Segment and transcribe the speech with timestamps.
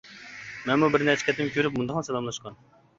[0.69, 2.63] مەنمۇ بىر نەچچە قېتىم كۆرۈپ مۇنداقلا سالاملاشقان.